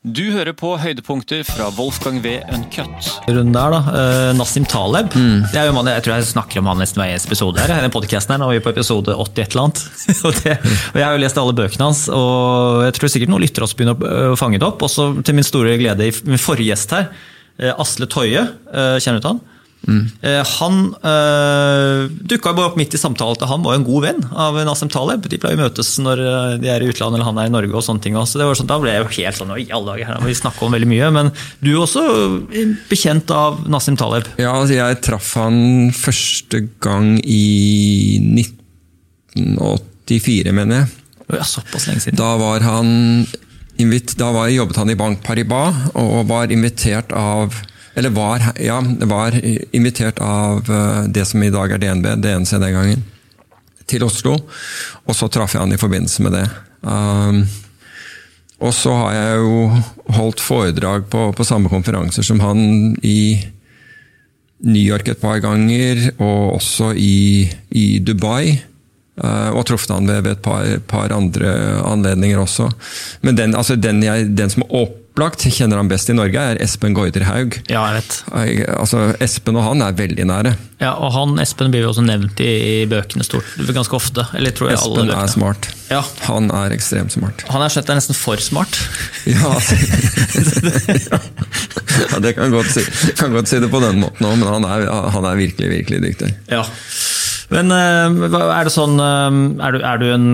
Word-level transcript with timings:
Du 0.00 0.22
hører 0.32 0.54
på 0.56 0.70
høydepunkter 0.80 1.42
fra 1.44 1.66
Wolfgang 1.76 2.22
V. 2.24 2.38
Uncut. 2.56 3.08
Runden 3.26 3.50
der, 3.52 3.74
da. 3.74 3.80
Uh, 3.84 4.28
Nassim 4.32 4.64
Taleb. 4.64 5.10
Det 5.12 5.58
er 5.60 5.68
jo 5.68 5.74
mann, 5.76 5.90
jeg 5.92 6.06
tror 6.06 6.14
jeg 6.14 6.30
snakker 6.30 6.62
om 6.62 6.70
han 6.70 6.80
nesten 6.80 7.02
hver 7.02 7.10
eneste 7.12 7.28
episode. 7.28 7.60
her, 7.60 7.82
den 7.84 7.92
podcasten 7.92 8.32
her, 8.32 8.40
Nå 8.40 8.48
er 8.48 8.56
vi 8.56 8.62
på 8.64 8.72
episode 8.72 9.12
80 9.12 9.44
et 9.44 9.52
eller 9.52 9.66
annet. 9.66 9.82
og, 10.24 10.38
det, 10.40 10.54
og 10.94 10.96
Jeg 10.96 11.04
har 11.04 11.12
jo 11.12 11.20
lest 11.20 11.42
alle 11.42 11.56
bøkene 11.58 11.90
hans, 11.90 12.00
og 12.16 12.80
jeg 12.86 12.96
tror 12.96 13.12
sikkert 13.12 13.34
noen 13.34 13.44
lyttere 13.44 13.68
også 13.68 13.76
begynner 13.76 14.00
å 14.00 14.32
øh, 14.32 14.38
fange 14.40 14.56
det 14.56 14.68
opp. 14.70 14.86
Også 14.88 15.10
til 15.20 15.36
min 15.36 15.48
store 15.50 15.76
glede, 15.82 16.08
min 16.24 16.40
forrige 16.40 16.72
gjest 16.72 16.96
her, 16.96 17.10
uh, 17.60 17.74
Asle 17.84 18.08
Toje, 18.08 18.46
uh, 18.72 18.96
kjenner 18.96 19.20
du 19.20 19.26
til 19.26 19.34
han? 19.34 19.44
Mm. 19.88 20.10
Han 20.60 20.74
øh, 21.08 22.10
dukka 22.28 22.52
bare 22.52 22.68
opp 22.68 22.76
midt 22.78 22.94
i 22.94 23.00
samtalen 23.00 23.38
til 23.40 23.48
han 23.48 23.62
var 23.64 23.74
jo 23.74 23.80
en 23.80 23.86
god 23.86 24.02
venn 24.04 24.20
av 24.30 24.58
Nassim 24.68 24.90
Taleb. 24.92 25.24
De 25.30 25.38
pleier 25.40 25.58
å 25.58 25.62
møtes 25.62 25.88
når 26.02 26.16
de 26.62 26.68
er 26.70 26.84
i 26.84 26.90
utlandet 26.92 27.16
eller 27.18 27.28
han 27.28 27.40
er 27.40 27.48
i 27.48 27.54
Norge. 27.54 27.74
og 27.74 27.84
sånne 27.86 28.04
ting. 28.04 28.14
Så 28.28 28.38
det 28.40 28.46
var 28.48 28.58
sånn, 28.58 28.70
Da 28.70 28.78
ble 28.82 28.92
jeg 28.92 29.02
jo 29.02 29.14
helt 29.16 29.36
sånn 29.40 29.54
i 29.56 29.70
alle 29.72 29.88
dager, 29.94 30.04
her 30.10 30.26
vi 30.26 30.36
snakke 30.36 30.64
om 30.66 30.76
veldig 30.76 30.90
mye. 30.90 31.10
Men 31.16 31.32
du 31.64 31.70
er 31.72 31.82
også 31.82 32.04
bekjent 32.90 33.28
av 33.34 33.52
Nassim 33.70 33.96
Taleb? 34.00 34.28
Ja, 34.40 34.52
altså 34.54 34.74
jeg 34.76 35.00
traff 35.06 35.34
han 35.40 35.90
første 35.96 36.58
gang 36.82 37.16
i 37.24 38.20
1984, 39.36 40.52
mener 40.56 40.82
jeg. 40.82 40.86
Ja, 41.30 41.44
såpass 41.46 41.86
lenge 41.88 42.02
siden. 42.02 42.18
Da 42.18 42.34
var 42.40 42.60
han 42.66 43.26
da 43.80 44.28
var, 44.34 44.48
jobbet 44.52 44.76
han 44.76 44.90
i 44.92 44.94
Bank 44.98 45.22
Paribas 45.24 45.74
og 45.96 46.26
var 46.28 46.50
invitert 46.52 47.14
av 47.16 47.54
eller 47.94 48.10
var, 48.10 48.42
ja, 48.60 48.84
var 49.00 49.34
invitert 49.74 50.18
av 50.18 50.70
eh, 50.70 51.02
det 51.08 51.24
som 51.24 51.42
i 51.42 51.50
dag 51.50 51.72
er 51.72 51.82
DNB, 51.82 52.06
DNC 52.22 52.52
den 52.62 52.76
gangen, 52.76 53.02
til 53.90 54.04
Oslo. 54.06 54.36
Og 55.06 55.16
så 55.16 55.28
traff 55.32 55.56
jeg 55.56 55.64
han 55.64 55.74
i 55.74 55.80
forbindelse 55.80 56.22
med 56.22 56.36
det. 56.38 56.44
Um, 56.86 57.42
og 58.60 58.74
så 58.76 58.92
har 58.94 59.16
jeg 59.16 59.40
jo 59.40 59.56
holdt 60.16 60.42
foredrag 60.44 61.08
på, 61.10 61.30
på, 61.36 61.46
samme 61.48 61.72
konferanser 61.72 62.24
som 62.24 62.40
han 62.44 62.94
i 63.02 63.40
New 64.68 64.82
York 64.84 65.08
et 65.08 65.20
par 65.20 65.40
ganger, 65.42 66.10
og 66.20 66.60
også 66.60 66.92
i, 66.94 67.48
i 67.72 67.86
Dubai. 68.04 68.60
Uh, 69.20 69.50
og 69.52 69.66
truffet 69.68 69.92
han 69.92 70.06
ved, 70.08 70.22
ved 70.24 70.38
et 70.38 70.44
par, 70.44 70.68
par, 70.88 71.12
andre 71.12 71.50
anledninger 71.84 72.38
også. 72.40 72.70
Men 73.26 73.36
den, 73.36 73.58
altså 73.58 73.76
den, 73.76 74.04
jeg, 74.06 74.30
den 74.38 74.52
som 74.52 74.68
opp 74.68 74.99
opplagt 75.20 75.44
kjenner 75.52 75.76
han 75.76 75.88
best 75.88 76.08
i 76.08 76.14
Norge, 76.16 76.40
er 76.40 76.58
Espen 76.64 76.94
Goiderhaug. 76.96 77.58
Ja, 77.68 77.82
jeg 77.90 78.00
vet. 78.00 78.14
Altså, 78.72 79.02
Espen 79.20 79.58
og 79.58 79.66
han 79.66 79.82
er 79.84 79.92
veldig 79.98 80.24
nære. 80.30 80.54
Ja, 80.80 80.94
og 80.96 81.12
han, 81.12 81.34
Espen 81.42 81.68
blir 81.72 81.84
jo 81.84 81.90
også 81.90 82.04
nevnt 82.06 82.40
i, 82.40 82.48
i 82.48 82.86
bøkene 82.88 83.26
stort, 83.26 83.44
ganske 83.68 83.98
ofte. 83.98 84.24
Eller 84.38 84.54
tror 84.56 84.70
jeg 84.70 84.78
Espen 84.80 85.12
er 85.12 85.28
smart. 85.28 85.68
Ja. 85.90 86.00
Han 86.30 86.48
er 86.56 86.72
ekstremt 86.72 87.12
smart. 87.12 87.44
Han 87.52 87.60
er 87.60 87.72
slett 87.74 87.92
nesten 87.92 88.16
for 88.16 88.40
smart. 88.40 88.80
Ja, 89.30 89.52
ja 92.08 92.18
det 92.24 92.32
kan 92.38 92.50
godt, 92.54 92.70
si, 92.72 93.12
kan 93.18 93.34
godt 93.34 93.50
si 93.50 93.60
det 93.60 93.68
på 93.70 93.82
den 93.82 94.00
måten 94.00 94.24
òg, 94.24 94.38
men 94.40 94.48
han 94.48 94.64
er, 94.64 94.86
han 95.12 95.26
er 95.28 95.36
virkelig, 95.36 95.68
virkelig 95.74 96.00
dyktig. 96.06 96.30
Ja. 96.48 96.64
Men 97.50 97.72
eh, 97.74 98.36
er 98.38 98.68
det 98.68 98.72
sånn 98.72 98.94
eh, 99.02 99.38
Er 99.66 99.74
du, 99.74 99.80
er 99.82 100.00
du 100.00 100.06
en 100.14 100.26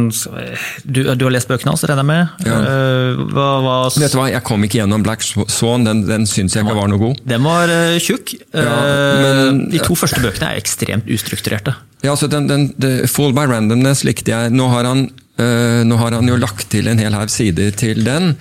du, 0.84 1.00
du, 1.16 1.24
har 1.24 1.32
lest 1.32 1.48
bøkene 1.48 1.72
hans, 1.72 1.84
regner 1.88 2.04
jeg 2.04 2.10
med? 2.10 2.46
Ja. 2.46 2.58
Eh, 2.60 3.22
hva, 3.32 3.48
hva, 3.64 3.76
Vet 3.96 4.12
du 4.12 4.18
hva, 4.20 4.28
Jeg 4.32 4.44
kom 4.46 4.66
ikke 4.66 4.82
gjennom 4.82 5.04
Black 5.06 5.24
Swan, 5.24 5.86
den, 5.88 6.04
den 6.08 6.28
syns 6.28 6.56
jeg 6.56 6.66
ikke 6.66 6.76
var 6.76 6.90
noe 6.92 7.00
god. 7.00 7.22
Den 7.28 7.44
var 7.46 7.72
tjukk. 8.02 8.36
Ja, 8.52 8.76
men, 9.22 9.64
De 9.72 9.80
to 9.82 9.96
første 9.98 10.20
bøkene 10.22 10.52
er 10.52 10.60
ekstremt 10.60 11.08
ustrukturerte. 11.12 11.76
Ja, 12.04 12.12
altså 12.12 12.28
den, 12.30 12.48
den, 12.50 12.68
den 12.80 13.08
Fall 13.10 13.34
by 13.36 13.46
randomness 13.50 14.04
likte 14.06 14.34
jeg. 14.34 14.52
Nå 14.54 14.68
har, 14.72 14.86
han, 14.88 15.06
uh, 15.40 15.82
nå 15.88 15.98
har 16.00 16.18
han 16.18 16.28
jo 16.28 16.36
lagt 16.40 16.68
til 16.72 16.90
en 16.90 17.00
hel 17.00 17.16
haug 17.16 17.32
sider 17.32 17.72
til 17.76 18.04
den. 18.06 18.34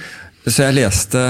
Så 0.45 0.61
jeg 0.61 0.75
leste, 0.77 1.21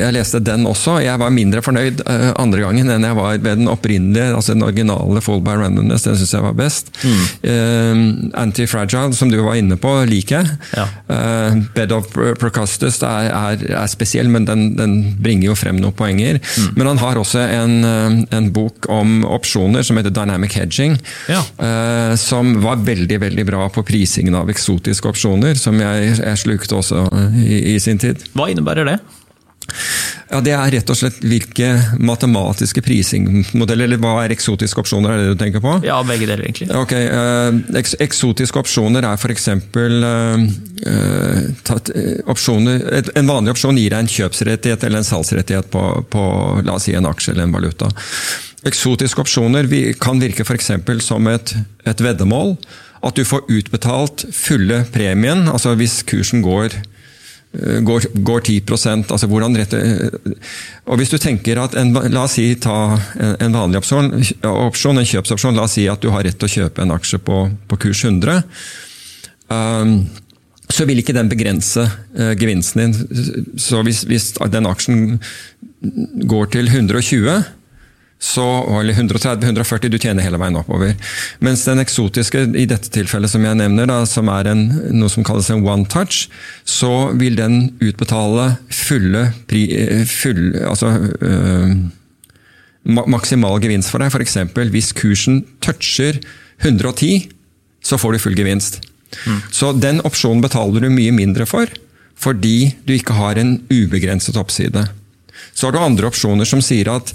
jeg 0.00 0.14
leste, 0.16 0.40
den 0.42 0.66
også. 0.66 0.98
Jeg 1.04 1.20
var 1.20 1.30
mindre 1.34 1.62
fornøyd 1.62 2.02
uh, 2.08 2.32
andre 2.40 2.64
gangen 2.64 2.90
enn 2.90 3.06
jeg 3.06 3.18
var 3.18 3.36
ved 3.38 3.60
den 3.60 3.70
opprinnelige, 3.70 4.32
altså 4.34 4.56
den 4.56 4.66
originale 4.66 5.22
Fall 5.22 5.42
by 5.46 5.54
Randomness. 5.60 6.06
Den 6.08 6.18
syns 6.18 6.34
jeg 6.34 6.44
var 6.44 6.56
best. 6.58 6.90
Mm. 7.04 7.20
Uh, 7.44 8.40
Anti-Fragile, 8.42 9.14
som 9.14 9.30
du 9.30 9.38
var 9.44 9.58
inne 9.60 9.78
på, 9.78 9.92
liker 10.10 10.40
jeg. 10.40 10.58
Ja. 10.74 10.88
Uh, 11.06 11.62
Bed 11.76 11.94
of 11.94 12.10
Procustus 12.40 12.98
er, 13.06 13.30
er, 13.30 13.62
er, 13.70 13.86
spesiell, 13.90 14.30
men 14.32 14.48
den, 14.48 14.72
den, 14.78 14.96
bringer 15.22 15.52
jo 15.52 15.58
frem 15.58 15.78
noen 15.78 15.94
poenger. 15.94 16.40
Mm. 16.42 16.74
Men 16.74 16.92
han 16.92 17.02
har 17.02 17.20
også 17.20 17.44
en, 17.46 17.78
en, 18.34 18.50
bok 18.54 18.88
om 18.90 19.22
opsjoner 19.28 19.84
som 19.86 19.98
heter 20.00 20.12
Dynamic 20.14 20.56
Hedging. 20.56 20.96
Ja. 21.28 21.42
som 22.18 22.54
var 22.62 22.80
veldig 22.86 23.18
veldig 23.20 23.44
bra 23.46 23.66
på 23.72 23.82
prisingen 23.86 24.36
av 24.38 24.48
eksotiske 24.50 25.10
opsjoner, 25.10 25.58
som 25.60 25.76
jeg, 25.80 26.14
jeg 26.16 26.40
slukte 26.40 26.78
også 26.78 27.04
i, 27.44 27.74
i 27.74 27.76
sin 27.82 28.00
tid. 28.00 28.22
Hva 28.32 28.47
innebærer 28.52 28.88
det? 28.88 28.98
Ja, 30.28 30.40
Det 30.44 30.52
er 30.52 30.70
rett 30.72 30.90
og 30.92 30.96
slett 30.98 31.22
hvilke 31.24 31.68
matematiske 32.04 32.82
prisingmodeller, 32.84 33.86
eller 33.86 34.00
hva 34.00 34.14
er 34.24 34.34
eksotiske 34.34 34.82
opsjoner, 34.82 35.14
er 35.14 35.22
det 35.22 35.36
du 35.36 35.40
tenker 35.40 35.62
på? 35.64 35.72
Ja, 35.86 36.02
begge 36.04 36.28
deler, 36.28 36.44
egentlig. 36.44 36.68
Ok, 36.76 36.92
eks 37.80 37.96
Eksotiske 38.04 38.60
opsjoner 38.60 39.06
er 39.08 39.16
f.eks. 39.16 39.48
Uh, 39.48 40.44
uh, 40.84 41.38
En 43.16 43.30
vanlig 43.30 43.54
opsjon 43.54 43.80
gir 43.80 43.94
deg 43.94 44.02
en 44.02 44.12
kjøpsrettighet 44.12 44.84
eller 44.84 45.00
en 45.00 45.08
salgsrettighet 45.08 45.72
på, 45.72 45.84
på 46.12 46.26
la 46.66 46.76
oss 46.76 46.88
si 46.88 46.96
en 46.96 47.08
aksje 47.08 47.32
eller 47.32 47.48
en 47.48 47.56
valuta. 47.56 47.88
Eksotiske 48.68 49.24
opsjoner 49.24 49.68
kan 50.00 50.20
virke 50.20 50.44
f.eks. 50.44 50.70
som 51.06 51.32
et, 51.32 51.56
et 51.88 52.04
veddemål. 52.04 52.56
At 53.00 53.16
du 53.16 53.24
får 53.24 53.46
utbetalt 53.48 54.26
fulle 54.34 54.82
premien, 54.92 55.46
altså 55.48 55.76
hvis 55.78 56.02
kursen 56.04 56.42
går 56.42 56.74
Eh, 56.74 56.97
går, 57.56 58.04
går 58.12 58.40
10 58.44 58.60
altså 59.08 59.26
hvordan 59.26 59.56
rett, 59.56 59.72
eh, 59.72 60.10
og 60.84 60.98
Hvis 61.00 61.10
du 61.10 61.16
tenker 61.18 61.58
at 61.62 61.74
en, 61.80 61.94
La 62.12 62.26
oss 62.26 62.36
si 62.36 62.50
ta 62.60 62.98
en 63.16 63.56
vanlig 63.56 63.80
opsjon, 63.80 64.12
opsjon, 64.44 65.00
en 65.00 65.08
kjøpsopsjon. 65.08 65.56
La 65.56 65.64
oss 65.64 65.78
si 65.78 65.88
at 65.88 66.02
du 66.04 66.10
har 66.12 66.24
rett 66.26 66.38
til 66.38 66.48
å 66.48 66.54
kjøpe 66.58 66.84
en 66.84 66.92
aksje 66.92 67.20
på, 67.24 67.46
på 67.68 67.80
kurs 67.86 68.04
100. 68.04 68.44
Um, 69.48 69.94
så 70.68 70.84
vil 70.84 71.00
ikke 71.00 71.16
den 71.16 71.30
begrense 71.32 71.86
uh, 71.88 72.34
gevinsten 72.36 72.82
din. 72.84 73.54
Så 73.56 73.80
hvis, 73.86 74.04
hvis 74.08 74.34
den 74.52 74.68
aksjen 74.68 75.16
går 76.28 76.52
til 76.52 76.68
120 76.68 77.57
så, 78.18 78.44
eller 78.80 78.94
130-140, 78.94 79.88
du 79.88 79.98
tjener 79.98 80.26
hele 80.26 80.40
veien 80.42 80.58
oppover. 80.58 80.96
Mens 81.44 81.62
den 81.68 81.78
eksotiske, 81.78 82.48
i 82.58 82.66
dette 82.66 82.90
tilfellet 82.90 83.30
som 83.30 83.44
jeg 83.46 83.58
nevner, 83.60 83.86
da, 83.86 84.00
som 84.10 84.30
er 84.32 84.50
en, 84.50 84.64
noe 84.98 85.12
som 85.12 85.26
kalles 85.26 85.50
en 85.54 85.62
one 85.62 85.86
touch, 85.90 86.26
så 86.66 87.12
vil 87.18 87.38
den 87.38 87.76
utbetale 87.78 88.56
fulle, 88.74 89.28
full, 90.10 90.42
altså, 90.66 90.90
øh, 91.22 91.76
maksimal 92.88 93.62
gevinst 93.62 93.94
for 93.94 94.02
deg. 94.02 94.10
F.eks. 94.10 94.38
hvis 94.74 94.92
kursen 94.98 95.44
toucher 95.62 96.18
110, 96.66 97.28
så 97.86 98.00
får 98.02 98.16
du 98.16 98.24
full 98.26 98.38
gevinst. 98.38 98.80
Mm. 99.28 99.42
Så 99.54 99.72
den 99.78 100.02
opsjonen 100.02 100.42
betaler 100.42 100.82
du 100.82 100.90
mye 100.90 101.14
mindre 101.14 101.46
for, 101.46 101.70
fordi 102.18 102.74
du 102.82 102.96
ikke 102.96 103.14
har 103.14 103.38
en 103.38 103.60
ubegrenset 103.70 104.36
oppside. 104.40 104.88
Så 105.54 105.66
har 105.66 105.74
du 105.74 105.80
andre 105.82 106.08
opsjoner 106.10 106.48
som 106.48 106.62
sier 106.64 106.90
at 106.92 107.12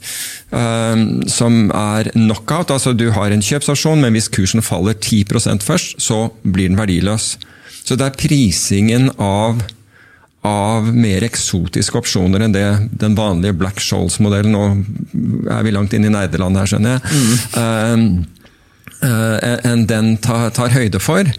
um, 0.51 1.21
som 1.29 1.69
er 1.71 2.11
knockout. 2.15 2.71
altså 2.71 2.93
Du 2.93 3.09
har 3.15 3.31
en 3.31 3.43
kjøpsopsjon, 3.43 4.01
men 4.03 4.15
hvis 4.15 4.31
kursen 4.33 4.65
faller 4.65 4.97
10% 4.97 5.63
først, 5.63 6.01
så 6.03 6.27
blir 6.43 6.71
den 6.71 6.79
verdiløs. 6.79 7.37
Så 7.83 7.95
det 7.99 8.09
er 8.09 8.19
prisingen 8.19 9.09
av 9.19 9.63
av 10.43 10.89
mer 10.91 11.23
eksotiske 11.23 11.95
opsjoner 11.95 12.43
enn 12.43 12.51
det 12.51 12.65
den 12.99 13.13
vanlige 13.15 13.55
Black 13.55 13.79
Shoals-modellen 13.79 14.51
Nå 14.51 14.63
er 15.53 15.61
vi 15.63 15.71
langt 15.71 15.93
inn 15.95 16.03
i 16.03 16.11
Nederland 16.11 16.59
her, 16.59 16.67
skjønner 16.67 16.97
jeg. 16.97 17.03
Mm. 17.15 18.17
Uh, 18.99 19.05
uh, 19.07 19.69
enn 19.71 19.85
den 19.87 20.17
tar, 20.23 20.49
tar, 20.55 20.73
høyde 20.75 20.99
for. 20.99 21.29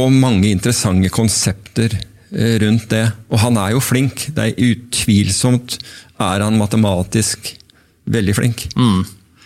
Og 0.00 0.14
mange 0.16 0.48
interessante 0.48 1.12
konsepter 1.12 1.98
rundt 2.32 2.88
det. 2.92 3.04
Og 3.32 3.42
han 3.42 3.58
er 3.60 3.74
jo 3.74 3.82
flink. 3.84 4.28
Det 4.36 4.50
er 4.50 4.70
utvilsomt 4.72 5.78
er 6.22 6.44
han 6.44 6.60
matematisk 6.60 7.52
veldig 8.12 8.36
flink. 8.36 8.64
Mm. 8.76 9.02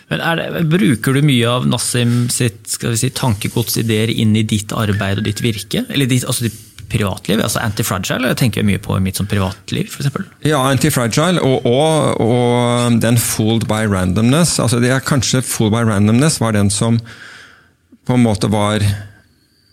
Men 0.07 0.23
det, 0.39 0.63
Bruker 0.71 1.17
du 1.17 1.25
mye 1.25 1.49
av 1.51 1.67
Nassim 1.67 2.29
sitt 2.31 2.69
skal 2.71 2.93
vi 2.93 3.01
si, 3.01 3.11
tankegods, 3.15 3.75
ideer, 3.81 4.11
inn 4.11 4.35
i 4.39 4.45
ditt 4.47 4.71
arbeid 4.75 5.19
og 5.19 5.27
ditt 5.27 5.43
virke? 5.43 5.83
Eller 5.91 6.09
ditt, 6.09 6.25
altså 6.27 6.47
ditt 6.47 6.63
privatliv? 6.87 7.41
altså 7.43 7.59
Antifragile 7.59 8.29
jeg 8.31 8.39
tenker 8.39 8.61
jeg 8.61 8.69
mye 8.69 8.79
på 8.79 8.95
i 8.95 9.03
mitt 9.03 9.19
som 9.19 9.27
privatliv, 9.27 9.91
f.eks. 9.91 10.21
Ja, 10.47 10.61
Antifragile 10.69 11.43
og, 11.43 11.67
og, 11.67 12.21
og, 12.23 13.01
den 13.03 13.19
Fooled 13.19 13.67
by 13.67 13.83
Randomness. 13.91 14.55
altså 14.63 14.79
det 14.79 14.93
er 14.95 15.03
Kanskje 15.03 15.43
Fooled 15.43 15.75
by 15.75 15.83
Randomness 15.89 16.39
var 16.39 16.55
den 16.55 16.71
som 16.71 17.01
på 18.07 18.15
en 18.15 18.23
måte 18.23 18.47
var 18.47 18.85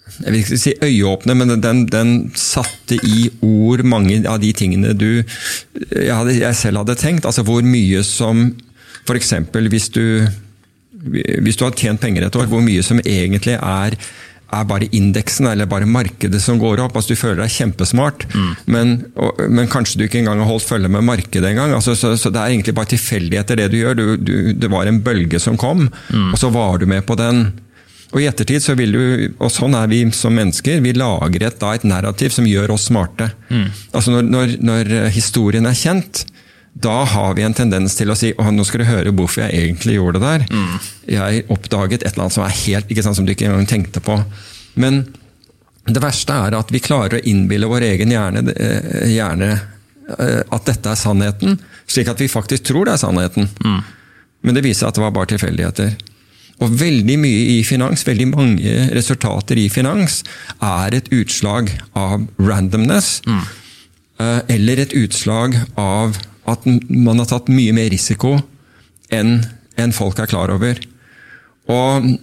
jeg 0.05 0.31
vil 0.31 0.41
ikke 0.43 0.59
si 0.61 0.73
øyeåpne, 0.85 1.35
men 1.35 1.55
den, 1.63 1.87
den, 1.89 2.11
satte 2.39 2.99
i 3.03 3.31
ord 3.43 3.83
mange 3.89 4.21
av 4.29 4.39
de 4.43 4.53
tingene 4.53 4.93
du 4.93 5.09
jeg, 5.25 6.13
hadde, 6.13 6.37
jeg 6.39 6.57
selv 6.61 6.83
hadde 6.83 6.99
tenkt. 7.01 7.27
Altså 7.27 7.43
hvor 7.47 7.65
mye 7.67 8.03
som 8.07 8.51
F.eks. 9.05 9.33
hvis 9.73 9.89
du 9.93 10.05
hvis 11.05 11.59
du 11.59 11.67
har 11.67 11.75
tjent 11.77 12.01
penger 12.01 12.27
et 12.27 12.37
år, 12.39 12.47
hvor 12.49 12.63
mye 12.65 12.83
som 12.85 13.01
egentlig 13.03 13.57
er, 13.59 13.97
er 14.55 14.69
bare 14.69 14.89
indeksen 14.95 15.51
eller 15.51 15.69
bare 15.69 15.89
markedet 15.89 16.41
som 16.43 16.61
går 16.61 16.81
opp. 16.85 16.97
altså 16.97 17.13
Du 17.13 17.21
føler 17.21 17.43
deg 17.43 17.53
kjempesmart, 17.53 18.27
mm. 18.33 18.53
men, 18.73 18.95
og, 19.17 19.43
men, 19.51 19.69
kanskje 19.71 20.01
du 20.01 20.07
ikke 20.07 20.23
engang 20.23 20.41
har 20.41 20.49
holdt 20.49 20.69
følge 20.69 20.89
med 20.93 21.05
markedet 21.05 21.51
engang. 21.51 21.75
Altså, 21.77 21.97
så, 21.99 22.15
så, 22.17 22.33
det 22.33 22.41
er 22.41 22.55
egentlig 22.55 22.77
bare 22.77 22.93
tilfeldigheter 22.95 23.61
det 23.61 23.69
du 23.73 23.79
gjør. 23.83 23.99
Du, 23.99 24.07
du, 24.17 24.35
det 24.57 24.73
var 24.73 24.89
en 24.89 25.03
bølge 25.05 25.43
som 25.43 25.61
kom, 25.61 25.89
mm. 25.91 26.33
og 26.33 26.41
så 26.41 26.53
var 26.55 26.81
du 26.81 26.89
med 26.91 27.05
på 27.09 27.19
den. 27.21 27.47
Og 28.15 28.23
i 28.23 28.29
ettertid 28.31 28.63
så 28.63 28.77
vil 28.79 28.95
du, 28.95 29.03
og 29.43 29.51
sånn 29.51 29.75
er 29.75 29.89
vi 29.91 30.05
som 30.15 30.37
mennesker, 30.39 30.79
vi 30.85 30.95
lager 30.95 31.49
et, 31.49 31.59
da, 31.59 31.73
et 31.75 31.87
narrativ 31.89 32.31
som 32.37 32.47
gjør 32.47 32.77
oss 32.77 32.87
smarte. 32.87 33.33
Mm. 33.51 33.67
Altså 33.91 34.15
når, 34.15 34.29
når, 34.31 34.55
når, 34.63 34.93
historien 35.17 35.67
er 35.67 35.75
kjent, 35.75 36.23
da 36.75 37.01
har 37.11 37.35
vi 37.35 37.43
en 37.47 37.55
tendens 37.55 37.99
til 37.99 38.11
å 38.11 38.17
si 38.19 38.31
å, 38.39 38.47
nå 38.55 38.67
skal 38.67 38.83
du 38.83 38.87
høre 38.87 39.15
hvorfor 39.15 39.45
jeg 39.45 39.65
egentlig 39.65 39.99
gjorde 39.99 40.23
det 40.23 40.31
der. 40.31 40.47
Mm. 40.55 40.79
Jeg 41.17 41.45
oppdaget 41.57 42.03
et 42.03 42.13
eller 42.13 42.27
annet 42.27 42.39
som 42.39 42.47
er 42.47 42.57
helt, 42.63 42.91
ikke 42.91 43.07
sant, 43.07 43.19
som 43.19 43.27
du 43.27 43.35
ikke 43.35 43.51
engang 43.51 43.67
tenkte 43.71 44.03
på. 44.05 44.21
Men 44.79 45.03
det 45.91 46.03
verste 46.03 46.39
er 46.47 46.57
at 46.57 46.71
vi 46.75 46.83
klarer 46.83 47.19
å 47.19 47.25
innbille 47.27 47.69
vår 47.71 47.91
egen 47.91 48.15
hjerne, 48.15 48.47
eh, 48.55 49.11
hjerne 49.11 49.51
eh, 49.55 50.41
at 50.55 50.71
dette 50.71 50.95
er 50.95 51.03
sannheten, 51.03 51.59
slik 51.91 52.15
at 52.15 52.23
vi 52.23 52.31
faktisk 52.31 52.71
tror 52.71 52.87
det 52.87 52.95
er 52.95 53.05
sannheten. 53.05 53.51
Mm. 53.59 53.81
Men 54.47 54.57
det 54.57 54.65
viser 54.65 54.87
at 54.87 54.97
det 54.97 55.03
var 55.03 55.15
bare 55.15 55.35
tilfeldigheter. 55.35 55.97
Og 56.63 56.77
veldig 56.79 57.17
mye 57.19 57.47
i 57.57 57.59
finans, 57.67 58.05
veldig 58.07 58.29
mange 58.31 58.75
resultater 58.95 59.59
i 59.59 59.67
finans, 59.73 60.23
er 60.63 60.95
et 60.95 61.11
utslag 61.15 61.73
av 61.99 62.29
randomness. 62.39 63.19
Mm. 63.27 63.43
Eh, 64.23 64.41
eller 64.55 64.85
et 64.85 64.95
utslag 64.95 65.59
av 65.81 66.21
at 66.47 66.67
man 66.89 67.19
har 67.19 67.31
tatt 67.31 67.51
mye 67.51 67.75
mer 67.75 67.91
risiko 67.93 68.37
enn 69.13 69.41
en 69.81 69.95
folk 69.97 70.21
er 70.23 70.31
klar 70.31 70.53
over. 70.55 70.79
Og 71.67 72.15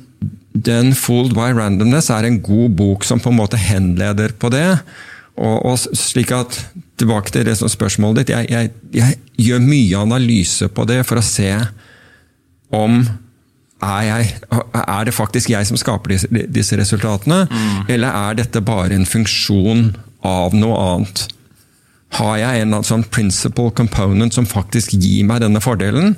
den 0.51 0.93
'Fooled 0.93 1.33
by 1.33 1.51
Randomness' 1.55 2.11
er 2.11 2.27
en 2.27 2.41
god 2.41 2.75
bok 2.75 3.03
som 3.03 3.19
på 3.19 3.31
en 3.31 3.39
måte 3.39 3.57
henleder 3.57 4.35
på 4.37 4.51
det. 4.51 4.79
Og, 5.37 5.65
og 5.65 5.77
slik 5.79 6.31
at, 6.31 6.65
Tilbake 7.01 7.31
til 7.33 7.45
det 7.47 7.55
som 7.57 7.69
spørsmålet 7.71 8.27
ditt. 8.27 8.29
Jeg, 8.29 8.45
jeg, 8.51 8.69
jeg 8.93 9.15
gjør 9.41 9.63
mye 9.65 9.97
analyse 9.97 10.67
på 10.69 10.83
det 10.85 10.99
for 11.01 11.17
å 11.17 11.23
se 11.25 11.49
om 12.69 12.99
er, 13.81 14.01
jeg, 14.05 14.31
er, 14.77 15.03
det 15.05 15.13
faktisk 15.15 15.49
jeg 15.49 15.67
som 15.67 15.79
skaper 15.79 16.13
disse, 16.13 16.29
disse 16.53 16.77
resultatene, 16.77 17.43
mm. 17.49 17.89
eller 17.89 18.17
er 18.29 18.39
dette 18.41 18.61
bare 18.65 18.95
en 18.95 19.07
funksjon 19.09 19.91
av 20.27 20.55
noe 20.57 20.77
annet? 20.77 21.25
Har 22.19 22.37
jeg 22.41 22.65
en 22.65 22.77
sånn 22.83 23.05
principal 23.07 23.71
component 23.75 24.35
som 24.35 24.47
faktisk 24.47 24.93
gir 24.99 25.23
meg 25.27 25.41
denne 25.45 25.63
fordelen? 25.63 26.17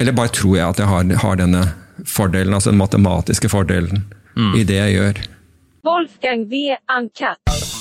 Eller 0.00 0.16
bare 0.16 0.32
tror 0.34 0.56
jeg 0.56 0.68
at 0.68 0.82
jeg 0.82 0.90
har, 0.90 1.12
har 1.24 1.40
denne 1.40 1.66
fordelen, 2.08 2.54
altså 2.54 2.72
den 2.72 2.80
matematiske 2.80 3.50
fordelen, 3.52 4.06
mm. 4.36 4.54
i 4.56 4.64
det 4.66 4.78
jeg 4.78 4.96
gjør? 4.96 5.22
Wolfgang 5.82 6.46
V. 6.50 6.68
Ankat. 6.88 7.71